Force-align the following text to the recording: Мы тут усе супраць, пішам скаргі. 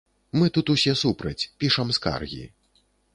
Мы 0.43 0.47
тут 0.55 0.69
усе 0.75 0.95
супраць, 1.03 1.47
пішам 1.65 1.91
скаргі. 1.99 2.43